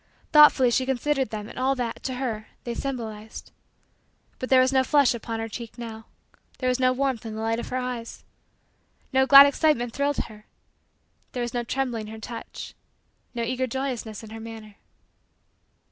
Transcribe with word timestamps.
Thoughtfully 0.31 0.71
she 0.71 0.87
considered 0.87 1.29
them 1.29 1.47
and 1.47 1.59
all 1.59 1.75
that, 1.75 2.01
to 2.05 2.15
her, 2.15 2.47
they 2.63 2.73
symbolized. 2.73 3.51
But 4.39 4.49
there 4.49 4.59
was 4.59 4.73
no 4.73 4.83
flush 4.83 5.13
upon 5.13 5.39
her 5.39 5.47
cheek 5.47 5.77
now. 5.77 6.07
There 6.57 6.69
was 6.69 6.79
no 6.79 6.91
warmth 6.91 7.23
in 7.23 7.35
the 7.35 7.41
light 7.43 7.59
of 7.59 7.69
her 7.69 7.77
eyes. 7.77 8.23
No 9.13 9.27
glad 9.27 9.45
excitement 9.45 9.93
thrilled 9.93 10.17
her. 10.17 10.47
There 11.33 11.43
was 11.43 11.53
no 11.53 11.63
trembling 11.63 12.07
in 12.07 12.13
her 12.15 12.19
touch 12.19 12.73
no 13.35 13.43
eager 13.43 13.67
joyousness 13.67 14.23
in 14.23 14.31
her 14.31 14.39
manner. 14.39 14.77